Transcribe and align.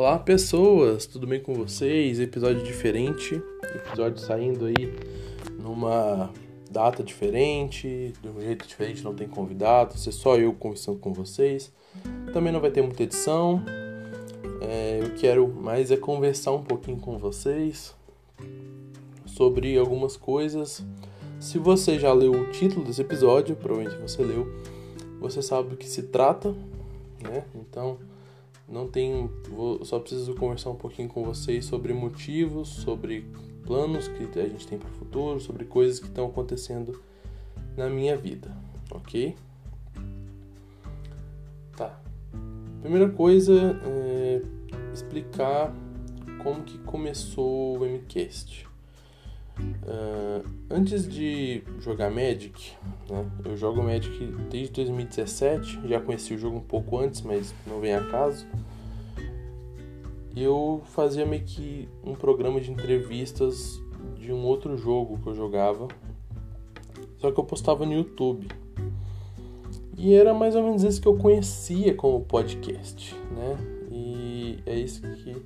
Olá 0.00 0.18
pessoas, 0.18 1.04
tudo 1.04 1.26
bem 1.26 1.42
com 1.42 1.52
vocês? 1.52 2.20
Episódio 2.20 2.62
diferente, 2.62 3.34
episódio 3.62 4.18
saindo 4.18 4.64
aí 4.64 4.94
numa 5.62 6.30
data 6.70 7.04
diferente, 7.04 8.14
de 8.22 8.28
um 8.30 8.40
jeito 8.40 8.66
diferente, 8.66 9.04
não 9.04 9.14
tem 9.14 9.28
convidado, 9.28 9.98
ser 9.98 10.12
só 10.12 10.38
eu 10.38 10.54
conversando 10.54 10.98
com 10.98 11.12
vocês. 11.12 11.70
Também 12.32 12.50
não 12.50 12.60
vai 12.60 12.70
ter 12.70 12.80
muita 12.80 13.02
edição. 13.02 13.62
É, 14.62 15.00
eu 15.02 15.10
quero 15.16 15.46
mais 15.46 15.90
é 15.90 15.98
conversar 15.98 16.52
um 16.52 16.62
pouquinho 16.62 16.96
com 16.96 17.18
vocês 17.18 17.94
sobre 19.26 19.76
algumas 19.76 20.16
coisas. 20.16 20.82
Se 21.38 21.58
você 21.58 21.98
já 21.98 22.10
leu 22.10 22.32
o 22.32 22.50
título 22.50 22.86
desse 22.86 23.02
episódio, 23.02 23.54
provavelmente 23.54 24.00
você 24.00 24.22
leu, 24.22 24.50
você 25.20 25.42
sabe 25.42 25.68
do 25.68 25.76
que 25.76 25.86
se 25.86 26.04
trata, 26.04 26.54
né? 27.22 27.44
Então 27.54 27.98
não 28.70 28.86
tem, 28.86 29.28
vou, 29.50 29.84
só 29.84 29.98
preciso 29.98 30.34
conversar 30.34 30.70
um 30.70 30.76
pouquinho 30.76 31.08
com 31.08 31.24
vocês 31.24 31.64
sobre 31.64 31.92
motivos, 31.92 32.68
sobre 32.68 33.26
planos 33.66 34.06
que 34.08 34.38
a 34.38 34.48
gente 34.48 34.66
tem 34.66 34.78
para 34.78 34.88
o 34.88 34.92
futuro, 34.92 35.40
sobre 35.40 35.64
coisas 35.64 35.98
que 35.98 36.06
estão 36.06 36.26
acontecendo 36.26 37.02
na 37.76 37.90
minha 37.90 38.16
vida, 38.16 38.56
ok? 38.92 39.36
Tá. 41.76 42.00
Primeira 42.80 43.10
coisa 43.10 43.80
é 43.84 44.42
explicar 44.94 45.74
como 46.42 46.62
que 46.62 46.78
começou 46.78 47.78
o 47.78 47.84
MCast. 47.84 48.66
Antes 50.72 51.08
de 51.08 51.64
jogar 51.80 52.10
Magic, 52.10 52.74
né, 53.08 53.28
eu 53.44 53.56
jogo 53.56 53.82
Magic 53.82 54.24
desde 54.48 54.72
2017, 54.74 55.80
já 55.88 56.00
conheci 56.00 56.32
o 56.32 56.38
jogo 56.38 56.58
um 56.58 56.62
pouco 56.62 56.96
antes, 56.96 57.22
mas 57.22 57.52
não 57.66 57.80
vem 57.80 57.92
a 57.92 58.08
caso. 58.08 58.46
Eu 60.36 60.80
fazia 60.84 61.26
meio 61.26 61.42
que 61.42 61.88
um 62.04 62.14
programa 62.14 62.60
de 62.60 62.70
entrevistas 62.70 63.82
de 64.14 64.32
um 64.32 64.44
outro 64.44 64.76
jogo 64.76 65.18
que 65.18 65.26
eu 65.26 65.34
jogava, 65.34 65.88
só 67.18 67.32
que 67.32 67.40
eu 67.40 67.44
postava 67.44 67.84
no 67.84 67.92
YouTube. 67.92 68.46
E 69.98 70.14
era 70.14 70.32
mais 70.32 70.54
ou 70.54 70.62
menos 70.62 70.84
isso 70.84 71.02
que 71.02 71.08
eu 71.08 71.16
conhecia 71.16 71.96
como 71.96 72.20
podcast, 72.20 73.12
né? 73.32 73.58
E 73.90 74.60
é 74.64 74.78
isso 74.78 75.02
que. 75.02 75.36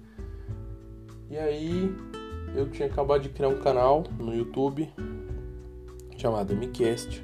E 1.30 1.38
aí 1.38 1.96
eu 2.54 2.68
tinha 2.68 2.86
acabado 2.86 3.22
de 3.22 3.30
criar 3.30 3.48
um 3.48 3.58
canal 3.58 4.04
no 4.18 4.34
YouTube 4.34 4.92
chamado 6.16 6.54
MCast, 6.54 7.22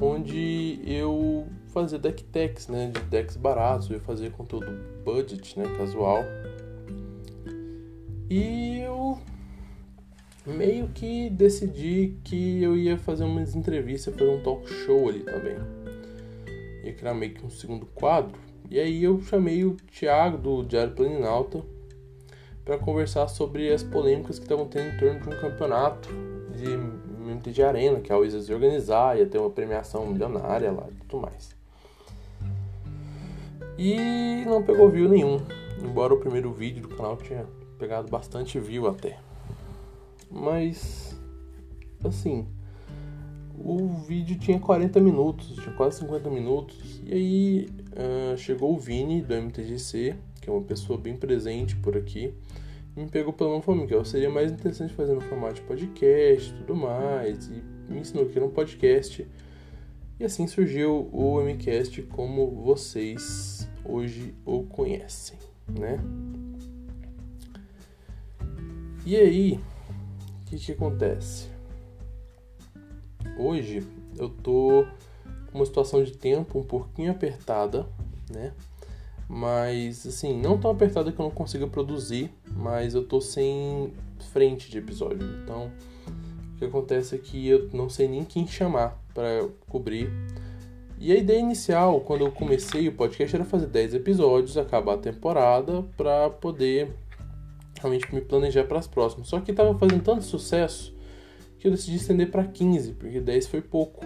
onde 0.00 0.80
eu 0.86 1.46
fazia 1.68 1.98
deck 1.98 2.22
techs, 2.24 2.68
né, 2.68 2.90
de 2.94 3.00
decks 3.02 3.36
baratos, 3.36 3.90
eu 3.90 3.96
ia 3.96 4.02
fazer 4.02 4.30
conteúdo 4.32 4.66
budget, 5.04 5.58
né, 5.58 5.64
casual. 5.76 6.22
E 8.30 8.78
eu 8.78 9.18
meio 10.46 10.88
que 10.88 11.30
decidi 11.30 12.16
que 12.22 12.62
eu 12.62 12.76
ia 12.76 12.96
fazer 12.96 13.24
umas 13.24 13.54
entrevistas, 13.54 14.14
fazer 14.14 14.30
um 14.30 14.42
talk 14.42 14.66
show 14.68 15.08
ali 15.08 15.20
também. 15.20 15.56
Ia 16.84 16.92
criar 16.92 17.14
meio 17.14 17.34
que 17.34 17.44
um 17.44 17.50
segundo 17.50 17.86
quadro. 17.86 18.38
E 18.70 18.78
aí 18.78 19.04
eu 19.04 19.20
chamei 19.22 19.64
o 19.64 19.76
Thiago 19.92 20.38
do 20.38 20.62
Diário 20.62 20.94
Planinalta 20.94 21.62
para 22.64 22.78
conversar 22.78 23.28
sobre 23.28 23.72
as 23.72 23.82
polêmicas 23.82 24.38
que 24.38 24.44
estavam 24.44 24.66
tendo 24.66 24.94
em 24.94 24.98
torno 24.98 25.20
de 25.20 25.28
um 25.28 25.40
campeonato 25.40 26.08
de 26.54 27.03
MTG 27.34 27.62
Arena, 27.62 28.00
que 28.00 28.12
a 28.12 28.16
Wizards 28.16 28.48
ia 28.48 28.54
organizar, 28.54 29.18
ia 29.18 29.26
ter 29.26 29.38
uma 29.38 29.50
premiação 29.50 30.06
milionária 30.06 30.72
lá 30.72 30.86
e 30.90 30.94
tudo 31.06 31.22
mais. 31.22 31.54
E 33.78 34.44
não 34.46 34.62
pegou 34.62 34.88
view 34.88 35.08
nenhum, 35.08 35.40
embora 35.82 36.14
o 36.14 36.20
primeiro 36.20 36.52
vídeo 36.52 36.82
do 36.82 36.88
canal 36.88 37.16
tinha 37.16 37.46
pegado 37.78 38.08
bastante 38.08 38.58
view 38.58 38.86
até. 38.86 39.18
Mas, 40.30 41.18
assim, 42.04 42.46
o 43.58 43.88
vídeo 43.88 44.38
tinha 44.38 44.58
40 44.58 45.00
minutos, 45.00 45.54
tinha 45.56 45.74
quase 45.74 45.98
50 45.98 46.30
minutos, 46.30 47.00
e 47.04 47.12
aí 47.12 47.68
uh, 47.92 48.36
chegou 48.36 48.74
o 48.74 48.78
Vini 48.78 49.22
do 49.22 49.34
MTGC 49.34 50.16
que 50.44 50.50
é 50.50 50.52
uma 50.52 50.62
pessoa 50.62 50.98
bem 50.98 51.16
presente 51.16 51.74
por 51.76 51.96
aqui, 51.96 52.34
me 52.96 53.08
pegou 53.08 53.32
pela 53.32 53.50
mão 53.50 53.58
e 53.58 53.62
falou, 53.62 53.80
Miguel, 53.80 54.04
seria 54.04 54.30
mais 54.30 54.52
interessante 54.52 54.94
fazer 54.94 55.14
no 55.14 55.20
formato 55.20 55.54
de 55.54 55.62
podcast 55.62 56.50
e 56.50 56.56
tudo 56.58 56.76
mais, 56.76 57.48
e 57.48 57.62
me 57.90 58.00
ensinou 58.00 58.26
que 58.26 58.38
era 58.38 58.46
um 58.46 58.50
podcast. 58.50 59.26
E 60.18 60.24
assim 60.24 60.46
surgiu 60.46 61.08
o 61.12 61.40
MCast 61.40 62.02
como 62.02 62.50
vocês 62.62 63.68
hoje 63.84 64.34
o 64.44 64.62
conhecem, 64.62 65.38
né? 65.68 65.98
E 69.04 69.16
aí, 69.16 69.60
o 70.42 70.46
que, 70.46 70.56
que 70.56 70.72
acontece? 70.72 71.48
Hoje 73.36 73.84
eu 74.16 74.28
tô 74.28 74.86
com 75.50 75.58
uma 75.58 75.66
situação 75.66 76.02
de 76.02 76.12
tempo 76.12 76.60
um 76.60 76.62
pouquinho 76.62 77.10
apertada, 77.10 77.86
né? 78.30 78.54
Mas, 79.28 80.06
assim, 80.06 80.38
não 80.38 80.58
tão 80.58 80.70
apertada 80.70 81.10
que 81.10 81.18
eu 81.18 81.24
não 81.24 81.30
consiga 81.30 81.66
produzir, 81.66 82.30
mas 82.54 82.94
eu 82.94 83.04
tô 83.04 83.20
sem 83.20 83.92
frente 84.32 84.70
de 84.70 84.78
episódio. 84.78 85.26
Então, 85.42 85.70
o 86.54 86.58
que 86.58 86.64
acontece 86.64 87.14
é 87.14 87.18
que 87.18 87.48
eu 87.48 87.68
não 87.72 87.88
sei 87.88 88.06
nem 88.06 88.24
quem 88.24 88.46
chamar 88.46 89.02
para 89.12 89.46
cobrir. 89.68 90.10
E 90.98 91.12
a 91.12 91.16
ideia 91.16 91.40
inicial, 91.40 92.00
quando 92.00 92.24
eu 92.24 92.32
comecei 92.32 92.88
o 92.88 92.92
podcast, 92.92 93.34
era 93.34 93.44
fazer 93.44 93.66
10 93.66 93.94
episódios, 93.94 94.56
acabar 94.56 94.94
a 94.94 94.98
temporada, 94.98 95.82
para 95.96 96.30
poder 96.30 96.94
realmente 97.80 98.14
me 98.14 98.20
planejar 98.20 98.64
para 98.64 98.78
as 98.78 98.86
próximas. 98.86 99.28
Só 99.28 99.40
que 99.40 99.50
estava 99.50 99.76
fazendo 99.78 100.02
tanto 100.02 100.24
sucesso 100.24 100.94
que 101.58 101.66
eu 101.66 101.72
decidi 101.72 101.96
estender 101.96 102.30
para 102.30 102.44
15, 102.44 102.92
porque 102.92 103.20
10 103.20 103.46
foi 103.48 103.60
pouco. 103.60 104.04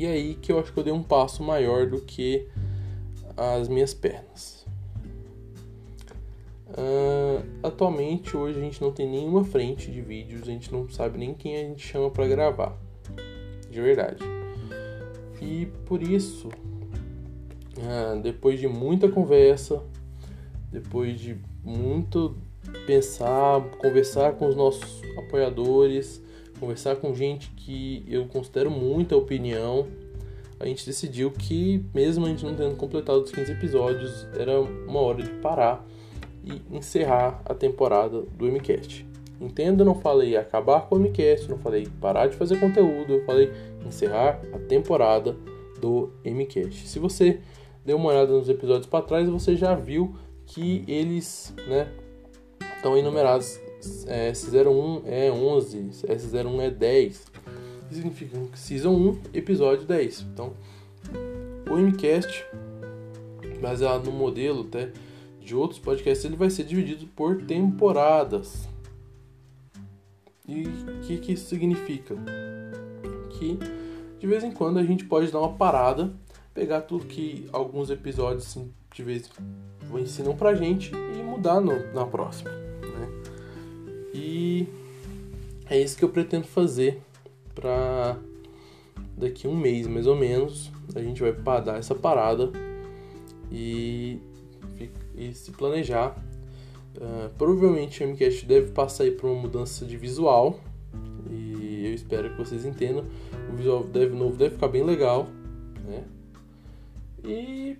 E 0.00 0.06
aí 0.06 0.34
que 0.34 0.50
eu 0.50 0.58
acho 0.58 0.72
que 0.72 0.78
eu 0.78 0.82
dei 0.82 0.94
um 0.94 1.02
passo 1.02 1.42
maior 1.42 1.86
do 1.86 2.00
que 2.00 2.48
as 3.36 3.68
minhas 3.68 3.92
pernas. 3.92 4.66
Uh, 6.68 7.44
atualmente, 7.62 8.34
hoje 8.34 8.58
a 8.58 8.62
gente 8.62 8.80
não 8.80 8.92
tem 8.92 9.06
nenhuma 9.06 9.44
frente 9.44 9.90
de 9.90 10.00
vídeos, 10.00 10.44
a 10.44 10.46
gente 10.46 10.72
não 10.72 10.88
sabe 10.88 11.18
nem 11.18 11.34
quem 11.34 11.54
a 11.54 11.64
gente 11.64 11.86
chama 11.86 12.10
para 12.10 12.26
gravar, 12.26 12.78
de 13.70 13.78
verdade. 13.78 14.24
E 15.38 15.66
por 15.84 16.02
isso, 16.02 16.48
uh, 16.48 18.18
depois 18.22 18.58
de 18.58 18.68
muita 18.68 19.06
conversa, 19.06 19.82
depois 20.72 21.20
de 21.20 21.36
muito 21.62 22.38
pensar, 22.86 23.60
conversar 23.76 24.32
com 24.32 24.48
os 24.48 24.56
nossos 24.56 25.02
apoiadores, 25.18 26.22
conversar 26.60 26.96
com 26.96 27.14
gente 27.14 27.50
que 27.56 28.04
eu 28.06 28.26
considero 28.26 28.70
muita 28.70 29.16
opinião, 29.16 29.88
a 30.60 30.66
gente 30.66 30.84
decidiu 30.84 31.30
que, 31.30 31.82
mesmo 31.94 32.26
a 32.26 32.28
gente 32.28 32.44
não 32.44 32.54
tendo 32.54 32.76
completado 32.76 33.22
os 33.22 33.32
15 33.32 33.50
episódios, 33.50 34.28
era 34.38 34.60
uma 34.60 35.00
hora 35.00 35.22
de 35.22 35.30
parar 35.40 35.84
e 36.44 36.60
encerrar 36.76 37.40
a 37.46 37.54
temporada 37.54 38.20
do 38.20 38.46
MCast. 38.46 39.06
Entenda, 39.40 39.82
eu 39.82 39.86
não 39.86 39.94
falei 39.94 40.36
acabar 40.36 40.82
com 40.82 40.96
o 40.96 40.98
MCast, 40.98 41.48
não 41.48 41.56
falei 41.56 41.88
parar 41.98 42.26
de 42.26 42.36
fazer 42.36 42.60
conteúdo, 42.60 43.14
eu 43.14 43.24
falei 43.24 43.50
encerrar 43.86 44.38
a 44.52 44.58
temporada 44.58 45.34
do 45.80 46.12
MCast. 46.22 46.86
Se 46.86 46.98
você 46.98 47.40
deu 47.84 47.96
uma 47.96 48.10
olhada 48.10 48.30
nos 48.30 48.50
episódios 48.50 48.86
para 48.86 49.02
trás, 49.02 49.30
você 49.30 49.56
já 49.56 49.74
viu 49.74 50.14
que 50.44 50.84
eles 50.86 51.54
né, 51.66 51.88
estão 52.76 52.98
enumerados 52.98 53.58
S01 53.80 55.02
é 55.06 55.30
11, 55.30 55.78
S01 56.06 56.60
é 56.60 56.70
10. 56.70 57.26
Que 57.88 57.94
significa 57.94 58.38
Season 58.54 58.90
1, 58.90 59.20
episódio 59.34 59.86
10. 59.86 60.26
Então, 60.32 60.52
o 61.68 61.76
MCast, 61.76 62.44
baseado 63.60 64.06
no 64.06 64.12
modelo 64.12 64.62
até 64.62 64.92
de 65.40 65.54
outros 65.54 65.80
podcasts, 65.80 66.24
ele 66.24 66.36
vai 66.36 66.50
ser 66.50 66.64
dividido 66.64 67.06
por 67.16 67.42
temporadas. 67.42 68.68
E 70.46 70.62
o 70.62 71.00
que, 71.02 71.18
que 71.18 71.32
isso 71.32 71.48
significa? 71.48 72.14
Que 73.30 73.58
de 74.20 74.26
vez 74.26 74.44
em 74.44 74.50
quando 74.50 74.78
a 74.78 74.84
gente 74.84 75.04
pode 75.06 75.32
dar 75.32 75.38
uma 75.38 75.54
parada, 75.54 76.12
pegar 76.52 76.82
tudo 76.82 77.06
que 77.06 77.48
alguns 77.52 77.88
episódios 77.88 78.46
assim, 78.46 78.70
de 78.92 79.02
vez 79.02 79.30
ensinam 79.94 80.36
pra 80.36 80.54
gente 80.54 80.92
e 80.92 81.22
mudar 81.22 81.60
no, 81.60 81.92
na 81.94 82.04
próxima. 82.04 82.59
É 85.70 85.78
isso 85.78 85.96
que 85.96 86.04
eu 86.04 86.08
pretendo 86.08 86.46
fazer 86.46 87.00
para 87.54 88.18
daqui 89.16 89.46
um 89.46 89.56
mês 89.56 89.86
mais 89.86 90.06
ou 90.06 90.16
menos 90.16 90.70
a 90.94 91.00
gente 91.00 91.22
vai 91.22 91.32
dar 91.60 91.78
essa 91.78 91.94
parada 91.94 92.50
e, 93.50 94.18
e 95.14 95.32
se 95.32 95.52
planejar. 95.52 96.16
Uh, 96.96 97.30
provavelmente 97.38 98.02
o 98.02 98.08
MCast 98.08 98.44
deve 98.46 98.72
passar 98.72 99.04
aí 99.04 99.12
por 99.12 99.30
uma 99.30 99.42
mudança 99.42 99.86
de 99.86 99.96
visual 99.96 100.58
e 101.30 101.86
eu 101.86 101.94
espero 101.94 102.30
que 102.30 102.36
vocês 102.36 102.64
entendam. 102.64 103.04
O 103.52 103.56
visual 103.56 103.84
deve 103.84 104.14
novo 104.14 104.36
deve 104.36 104.54
ficar 104.54 104.68
bem 104.68 104.82
legal, 104.82 105.28
né? 105.84 106.04
E 107.24 107.76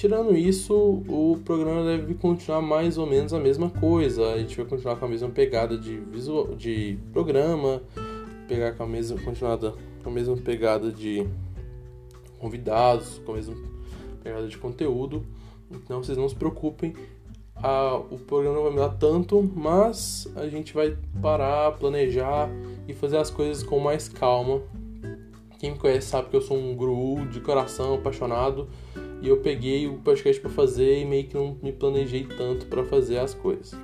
tirando 0.00 0.34
isso, 0.34 0.74
o 0.74 1.38
programa 1.44 1.84
deve 1.84 2.14
continuar 2.14 2.62
mais 2.62 2.96
ou 2.96 3.06
menos 3.06 3.34
a 3.34 3.38
mesma 3.38 3.68
coisa. 3.68 4.32
A 4.32 4.38
gente 4.38 4.56
vai 4.56 4.64
continuar 4.64 4.96
com 4.96 5.04
a 5.04 5.08
mesma 5.08 5.28
pegada 5.28 5.76
de 5.76 5.98
visual, 5.98 6.54
de 6.54 6.98
programa, 7.12 7.82
pegar 8.48 8.72
com 8.72 8.84
a 8.84 8.86
mesma 8.86 9.20
continuada 9.20 9.74
com 10.02 10.08
a 10.08 10.12
mesma 10.12 10.34
pegada 10.38 10.90
de 10.90 11.28
convidados, 12.38 13.20
com 13.26 13.32
a 13.32 13.34
mesma 13.34 13.54
pegada 14.22 14.48
de 14.48 14.56
conteúdo. 14.56 15.22
Então 15.70 16.02
vocês 16.02 16.16
não 16.16 16.30
se 16.30 16.34
preocupem, 16.34 16.94
a, 17.54 17.96
o 17.96 18.18
programa 18.18 18.56
não 18.56 18.62
vai 18.62 18.72
mudar 18.72 18.96
tanto, 18.96 19.42
mas 19.54 20.26
a 20.34 20.48
gente 20.48 20.72
vai 20.72 20.96
parar, 21.20 21.72
planejar 21.72 22.48
e 22.88 22.94
fazer 22.94 23.18
as 23.18 23.30
coisas 23.30 23.62
com 23.62 23.78
mais 23.78 24.08
calma. 24.08 24.62
Quem 25.58 25.72
me 25.72 25.78
conhece 25.78 26.08
sabe 26.08 26.30
que 26.30 26.36
eu 26.36 26.40
sou 26.40 26.56
um 26.56 26.74
guru 26.74 27.26
de 27.26 27.38
coração, 27.38 27.96
apaixonado, 27.96 28.66
e 29.22 29.28
eu 29.28 29.38
peguei 29.38 29.86
o 29.86 29.98
podcast 29.98 30.40
para 30.40 30.50
fazer 30.50 31.00
e 31.00 31.04
meio 31.04 31.24
que 31.24 31.34
não 31.34 31.56
me 31.62 31.72
planejei 31.72 32.24
tanto 32.24 32.66
para 32.66 32.84
fazer 32.84 33.18
as 33.18 33.34
coisas. 33.34 33.74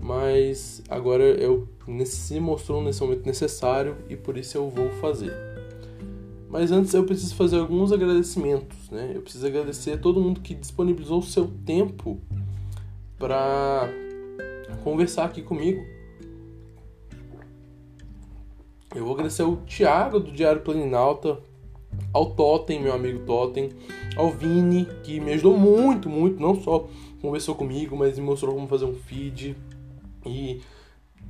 Mas 0.00 0.82
agora 0.88 1.24
eu 1.24 1.68
se 2.04 2.38
mostrou 2.38 2.82
nesse 2.82 3.02
momento 3.02 3.26
necessário 3.26 3.96
e 4.08 4.16
por 4.16 4.36
isso 4.36 4.56
eu 4.56 4.68
vou 4.68 4.90
fazer. 5.00 5.32
Mas 6.48 6.70
antes 6.70 6.94
eu 6.94 7.04
preciso 7.04 7.34
fazer 7.34 7.58
alguns 7.58 7.92
agradecimentos, 7.92 8.88
né? 8.90 9.12
Eu 9.14 9.22
preciso 9.22 9.46
agradecer 9.46 9.92
a 9.92 9.98
todo 9.98 10.20
mundo 10.20 10.40
que 10.40 10.54
disponibilizou 10.54 11.18
o 11.18 11.22
seu 11.22 11.48
tempo 11.64 12.20
para 13.18 13.88
conversar 14.84 15.24
aqui 15.24 15.42
comigo. 15.42 15.84
Eu 18.94 19.04
vou 19.04 19.14
agradecer 19.14 19.42
ao 19.42 19.56
Thiago 19.56 20.20
do 20.20 20.30
Diário 20.30 20.62
Planinalta, 20.62 21.38
ao 22.16 22.30
Totem, 22.30 22.80
meu 22.80 22.94
amigo 22.94 23.18
Totem, 23.26 23.68
ao 24.16 24.30
Vini, 24.30 24.88
que 25.04 25.20
me 25.20 25.34
ajudou 25.34 25.58
muito, 25.58 26.08
muito, 26.08 26.40
não 26.40 26.58
só 26.58 26.88
conversou 27.20 27.54
comigo, 27.54 27.94
mas 27.94 28.18
me 28.18 28.24
mostrou 28.24 28.54
como 28.54 28.66
fazer 28.66 28.86
um 28.86 28.94
feed 28.94 29.54
e 30.24 30.62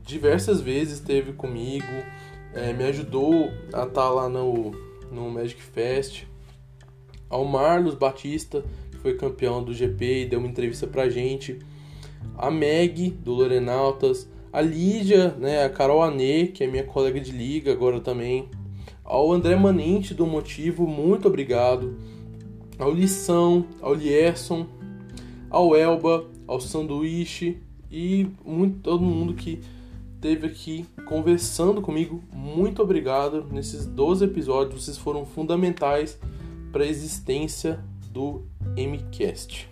diversas 0.04 0.60
vezes 0.60 1.00
esteve 1.00 1.32
comigo, 1.32 1.84
é, 2.54 2.72
me 2.72 2.84
ajudou 2.84 3.50
a 3.72 3.82
estar 3.82 3.86
tá 3.88 4.08
lá 4.08 4.28
no, 4.28 4.70
no 5.10 5.28
Magic 5.28 5.60
Fest. 5.60 6.24
Ao 7.28 7.44
Marlos 7.44 7.96
Batista, 7.96 8.64
que 8.92 8.98
foi 8.98 9.14
campeão 9.14 9.64
do 9.64 9.74
GP 9.74 10.22
e 10.22 10.26
deu 10.26 10.38
uma 10.38 10.46
entrevista 10.46 10.86
pra 10.86 11.08
gente. 11.08 11.58
A 12.38 12.48
Meg, 12.48 13.10
do 13.10 13.32
Lorenautas. 13.32 14.28
A 14.52 14.60
Lídia, 14.60 15.34
né, 15.36 15.64
a 15.64 15.68
Carol 15.68 16.00
Anê, 16.00 16.46
que 16.46 16.62
é 16.62 16.68
minha 16.68 16.84
colega 16.84 17.20
de 17.20 17.32
liga 17.32 17.72
agora 17.72 17.98
também. 17.98 18.48
Ao 19.06 19.32
André 19.32 19.54
Manente, 19.54 20.12
do 20.12 20.26
Motivo, 20.26 20.84
muito 20.84 21.28
obrigado. 21.28 21.96
Ao 22.76 22.92
Lição, 22.92 23.64
ao 23.80 23.94
Lierson, 23.94 24.66
ao 25.48 25.76
Elba, 25.76 26.26
ao 26.44 26.60
Sanduíche 26.60 27.62
e 27.88 28.28
muito, 28.44 28.80
todo 28.80 29.04
mundo 29.04 29.32
que 29.32 29.60
esteve 30.16 30.48
aqui 30.48 30.84
conversando 31.06 31.80
comigo. 31.80 32.20
Muito 32.34 32.82
obrigado. 32.82 33.46
Nesses 33.52 33.86
12 33.86 34.24
episódios, 34.24 34.84
vocês 34.84 34.98
foram 34.98 35.24
fundamentais 35.24 36.18
para 36.72 36.82
a 36.82 36.86
existência 36.86 37.78
do 38.10 38.42
MCast. 38.76 39.70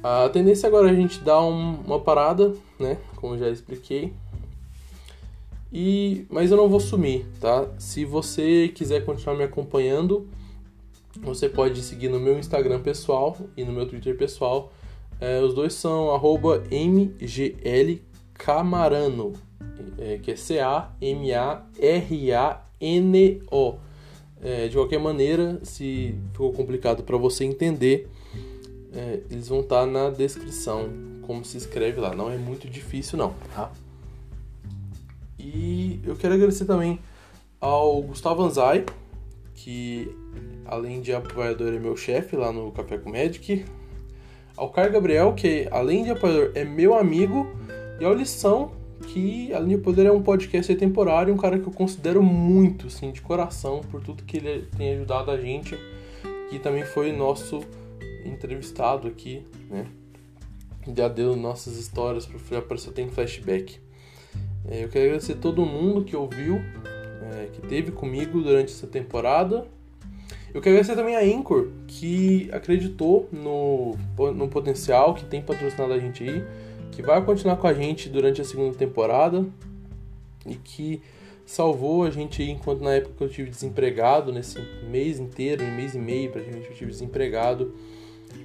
A 0.00 0.28
tendência 0.28 0.68
agora 0.68 0.88
é 0.88 0.92
a 0.92 0.94
gente 0.94 1.18
dar 1.20 1.42
um, 1.42 1.80
uma 1.84 1.98
parada, 1.98 2.54
né? 2.78 2.98
Como 3.16 3.36
já 3.36 3.50
expliquei. 3.50 4.12
E, 5.72 6.26
mas 6.30 6.50
eu 6.50 6.56
não 6.56 6.68
vou 6.68 6.80
sumir, 6.80 7.26
tá? 7.40 7.68
Se 7.78 8.04
você 8.04 8.68
quiser 8.68 9.04
continuar 9.04 9.36
me 9.36 9.44
acompanhando, 9.44 10.26
você 11.20 11.48
pode 11.48 11.82
seguir 11.82 12.08
no 12.08 12.18
meu 12.18 12.38
Instagram 12.38 12.80
pessoal 12.80 13.36
e 13.56 13.64
no 13.64 13.72
meu 13.72 13.86
Twitter 13.86 14.16
pessoal. 14.16 14.72
É, 15.20 15.40
os 15.40 15.52
dois 15.52 15.74
são 15.74 16.08
mglcamarano 16.70 18.00
Camarano, 18.32 19.32
é, 19.98 20.18
que 20.18 20.30
é 20.30 20.36
C-A-M-A-R-A-N-O. 20.36 20.98
É, 24.40 24.68
de 24.68 24.76
qualquer 24.76 25.00
maneira, 25.00 25.58
se 25.64 26.14
ficou 26.32 26.52
complicado 26.52 27.02
para 27.02 27.16
você 27.16 27.44
entender, 27.44 28.08
é, 28.92 29.18
eles 29.28 29.48
vão 29.48 29.58
estar 29.60 29.80
tá 29.80 29.86
na 29.86 30.10
descrição, 30.10 30.88
como 31.22 31.44
se 31.44 31.56
escreve 31.56 32.00
lá. 32.00 32.14
Não 32.14 32.30
é 32.30 32.38
muito 32.38 32.70
difícil, 32.70 33.18
não, 33.18 33.34
tá? 33.52 33.72
E 35.38 36.00
eu 36.04 36.16
quero 36.16 36.34
agradecer 36.34 36.64
também 36.64 36.98
ao 37.60 38.02
Gustavo 38.02 38.42
Anzai, 38.42 38.84
que 39.54 40.10
além 40.64 41.00
de 41.00 41.12
apoiador 41.12 41.72
é 41.72 41.78
meu 41.78 41.96
chefe 41.96 42.36
lá 42.36 42.52
no 42.52 42.70
Café 42.72 42.98
com 42.98 43.10
Magic. 43.10 43.64
Ao 44.56 44.70
Caio 44.70 44.92
Gabriel, 44.92 45.34
que 45.34 45.68
além 45.70 46.02
de 46.02 46.10
apoiador 46.10 46.50
é 46.54 46.64
meu 46.64 46.94
amigo 46.94 47.46
e 48.00 48.04
a 48.04 48.12
lição 48.12 48.72
que 49.06 49.52
a 49.54 49.60
Linha 49.60 49.78
Poder 49.78 50.06
é 50.06 50.12
um 50.12 50.22
podcast 50.22 50.74
temporário, 50.74 51.32
um 51.32 51.36
cara 51.36 51.58
que 51.58 51.66
eu 51.68 51.72
considero 51.72 52.22
muito, 52.22 52.88
assim, 52.88 53.12
de 53.12 53.20
coração, 53.20 53.80
por 53.90 54.02
tudo 54.02 54.24
que 54.24 54.38
ele 54.38 54.66
tem 54.76 54.94
ajudado 54.94 55.30
a 55.30 55.40
gente, 55.40 55.78
que 56.50 56.58
também 56.58 56.84
foi 56.84 57.12
nosso 57.12 57.60
entrevistado 58.24 59.06
aqui, 59.06 59.46
né? 59.70 59.86
Já 60.96 61.06
deu 61.06 61.36
nossas 61.36 61.76
histórias, 61.76 62.28
já 62.50 62.58
apareceu 62.58 62.92
tem 62.92 63.08
flashback. 63.08 63.78
É, 64.70 64.84
eu 64.84 64.88
quero 64.88 65.06
agradecer 65.06 65.36
todo 65.36 65.64
mundo 65.64 66.04
que 66.04 66.14
ouviu, 66.14 66.56
é, 67.32 67.46
que 67.52 67.60
teve 67.62 67.90
comigo 67.90 68.40
durante 68.42 68.72
essa 68.72 68.86
temporada. 68.86 69.66
Eu 70.52 70.60
quero 70.60 70.76
agradecer 70.76 70.96
também 70.96 71.16
a 71.16 71.20
Anchor, 71.20 71.68
que 71.86 72.48
acreditou 72.52 73.28
no, 73.32 73.96
no 74.32 74.48
potencial, 74.48 75.14
que 75.14 75.24
tem 75.24 75.42
patrocinado 75.42 75.92
a 75.92 75.98
gente 75.98 76.22
aí 76.22 76.44
que 76.98 77.02
vai 77.02 77.24
continuar 77.24 77.54
com 77.54 77.68
a 77.68 77.72
gente 77.72 78.08
durante 78.08 78.40
a 78.40 78.44
segunda 78.44 78.76
temporada 78.76 79.46
e 80.44 80.56
que 80.56 81.00
salvou 81.46 82.02
a 82.02 82.10
gente 82.10 82.42
aí 82.42 82.50
enquanto 82.50 82.82
na 82.82 82.94
época 82.94 83.14
que 83.16 83.22
eu 83.22 83.28
tive 83.28 83.50
desempregado, 83.50 84.32
nesse 84.32 84.58
mês 84.90 85.20
inteiro, 85.20 85.62
um 85.62 85.76
mês 85.76 85.94
e 85.94 85.98
meio 85.98 86.32
pra 86.32 86.42
gente 86.42 86.68
eu 86.68 86.74
tive 86.74 86.90
desempregado 86.90 87.72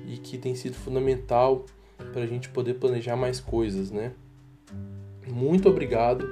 e 0.07 0.17
que 0.17 0.37
tem 0.37 0.53
sido 0.53 0.75
fundamental 0.75 1.65
para 2.11 2.21
a 2.21 2.27
gente 2.27 2.47
poder 2.49 2.75
planejar 2.75 3.15
mais 3.15 3.39
coisas, 3.39 3.89
né? 3.89 4.11
Muito 5.27 5.69
obrigado. 5.69 6.27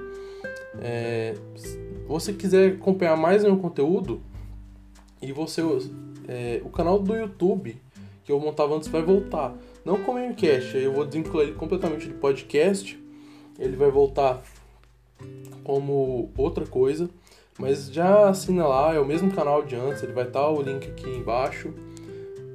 É, 0.80 1.36
se 1.56 1.80
você 2.08 2.34
quiser 2.34 2.74
acompanhar 2.74 3.16
mais 3.16 3.44
meu 3.44 3.58
conteúdo 3.58 4.22
e 5.22 5.32
você 5.32 5.62
é, 6.28 6.62
o 6.64 6.70
canal 6.70 7.00
do 7.00 7.16
YouTube 7.16 7.80
que 8.24 8.32
eu 8.32 8.40
montava 8.40 8.76
antes 8.76 8.88
vai 8.88 9.02
voltar. 9.02 9.56
Não 9.84 10.04
como 10.04 10.20
MCast, 10.20 10.78
eu 10.78 10.94
vou 10.94 11.06
desvincular 11.06 11.46
ele 11.46 11.56
completamente 11.56 12.08
do 12.08 12.16
podcast. 12.16 13.02
Ele 13.58 13.76
vai 13.76 13.90
voltar 13.90 14.42
como 15.64 16.32
outra 16.38 16.66
coisa. 16.66 17.10
Mas 17.60 17.92
já 17.92 18.30
assina 18.30 18.66
lá, 18.66 18.94
é 18.94 19.00
o 19.00 19.06
mesmo 19.06 19.32
canal 19.32 19.64
de 19.64 19.76
antes, 19.76 20.02
ele 20.02 20.14
vai 20.14 20.26
estar 20.26 20.50
o 20.50 20.62
link 20.62 20.88
aqui 20.88 21.10
embaixo. 21.10 21.74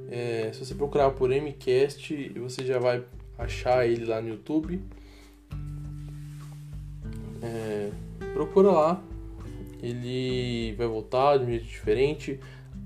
É, 0.09 0.49
se 0.53 0.65
você 0.65 0.73
procurar 0.73 1.11
por 1.11 1.29
MCast, 1.29 2.29
você 2.37 2.65
já 2.65 2.79
vai 2.79 3.03
achar 3.37 3.87
ele 3.87 4.05
lá 4.05 4.21
no 4.21 4.29
YouTube. 4.29 4.81
É, 7.47 7.89
procura 8.33 8.71
lá, 8.71 9.03
ele 9.81 10.73
vai 10.77 10.87
voltar 10.87 11.37
de 11.37 11.45
um 11.45 11.47
jeito 11.47 11.65
diferente. 11.65 12.39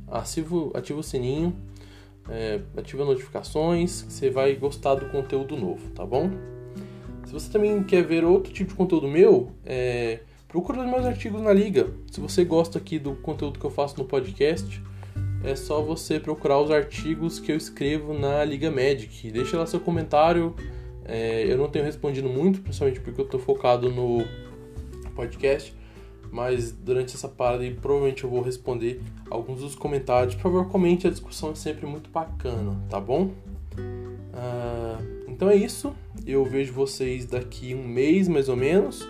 Ativa, 0.08 0.72
ativa 0.77 1.00
o 1.00 1.03
sininho 1.03 1.56
é, 2.30 2.60
ativa 2.77 3.03
notificações, 3.03 4.06
você 4.08 4.30
vai 4.30 4.56
gostar 4.56 4.96
do 4.96 5.08
conteúdo 5.08 5.56
novo, 5.56 5.89
tá 5.91 6.06
bom? 6.06 6.30
Se 7.25 7.34
você 7.34 7.51
também 7.51 7.84
quer 7.84 8.03
ver 8.03 8.24
outro 8.24 8.51
tipo 8.51 8.72
de 8.72 8.75
conteúdo 8.75 9.08
meu, 9.08 9.51
é, 9.65 10.20
procura 10.48 10.82
os 10.82 10.86
meus 10.86 11.06
artigos 11.06 11.41
na 11.41 11.53
Liga. 11.53 11.89
Se 12.12 12.20
você 12.20 12.44
gosta 12.44 12.77
aqui 12.77 13.00
do 13.00 13.15
conteúdo 13.15 13.60
que 13.60 13.65
eu 13.65 13.70
faço 13.70 13.98
no 13.98 14.06
podcast, 14.06 14.82
é 15.44 15.56
só 15.56 15.82
você 15.82 16.20
procurar 16.20 16.60
os 16.60 16.70
artigos 16.70 17.39
que 17.39 17.51
eu 17.51 17.58
escrevo 17.58 18.13
na 18.13 18.44
Liga 18.44 18.70
Magic. 18.70 19.32
Deixa 19.32 19.58
lá 19.58 19.65
seu 19.65 19.80
comentário. 19.80 20.56
É, 21.06 21.46
eu 21.48 21.58
não 21.58 21.68
tenho 21.68 21.84
respondido 21.86 22.30
muito, 22.30 22.62
principalmente 22.62 23.00
porque 23.00 23.20
eu 23.20 23.25
estou 23.25 23.39
focado 23.39 23.89
no 23.89 24.24
podcast 25.12 25.75
mas 26.32 26.72
durante 26.72 27.15
essa 27.15 27.27
parada 27.27 27.63
aí 27.63 27.74
provavelmente 27.74 28.24
eu 28.24 28.30
vou 28.30 28.41
responder 28.41 29.01
alguns 29.30 29.60
dos 29.60 29.75
comentários. 29.75 30.34
Por 30.34 30.44
favor, 30.44 30.70
comente, 30.70 31.06
a 31.06 31.10
discussão 31.10 31.51
é 31.51 31.56
sempre 31.56 31.86
muito 31.86 32.10
bacana, 32.10 32.82
tá 32.89 33.00
bom? 33.00 33.32
Uh, 33.75 35.27
então 35.27 35.50
é 35.50 35.56
isso. 35.56 35.94
Eu 36.25 36.46
vejo 36.46 36.72
vocês 36.72 37.25
daqui 37.25 37.75
um 37.75 37.86
mês 37.86 38.30
mais 38.30 38.48
ou 38.48 38.56
menos 38.56 39.06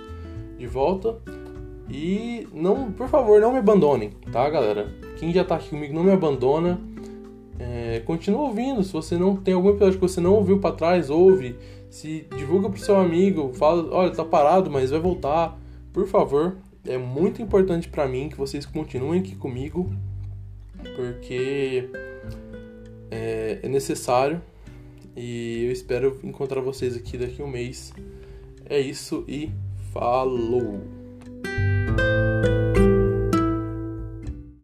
de 0.58 0.65
volta. 0.65 1.17
E 1.88 2.48
não, 2.53 2.91
por 2.91 3.08
favor, 3.08 3.39
não 3.39 3.51
me 3.51 3.60
abandonem, 3.60 4.12
tá, 4.31 4.50
galera? 4.50 4.91
Quem 5.17 5.31
já 5.31 5.43
tá 5.43 5.55
aqui 5.55 5.70
comigo 5.70 5.93
não 5.93 6.03
me 6.03 6.12
abandona. 6.12 6.81
É, 7.60 8.00
continua 8.00 8.41
ouvindo. 8.41 8.84
Se 8.84 8.93
você 8.93 9.15
não 9.15 9.36
tem 9.36 9.53
algum 9.53 9.70
episódio 9.70 10.00
que 10.00 10.08
você 10.08 10.20
não 10.20 10.34
ouviu 10.34 10.58
para 10.60 10.74
trás, 10.74 11.10
ouve. 11.10 11.55
Se 11.89 12.25
divulga 12.36 12.70
pro 12.70 12.79
seu 12.79 12.98
amigo, 12.98 13.51
fala, 13.53 13.93
olha, 13.93 14.12
tá 14.12 14.24
parado, 14.24 14.72
mas 14.72 14.89
vai 14.89 15.00
voltar. 15.00 15.61
Por 15.93 16.07
favor, 16.07 16.57
é 16.86 16.98
muito 16.98 17.41
importante 17.41 17.88
para 17.89 18.07
mim 18.07 18.29
que 18.29 18.38
vocês 18.38 18.65
continuem 18.65 19.19
aqui 19.19 19.36
comigo, 19.36 19.93
porque 20.95 21.89
é, 23.10 23.60
é 23.62 23.67
necessário 23.67 24.41
e 25.15 25.65
eu 25.65 25.71
espero 25.71 26.19
encontrar 26.24 26.62
vocês 26.62 26.95
aqui 26.95 27.17
daqui 27.17 27.41
a 27.41 27.45
um 27.45 27.50
mês. 27.50 27.93
É 28.65 28.79
isso 28.79 29.25
e 29.27 29.51
falou! 29.91 31.00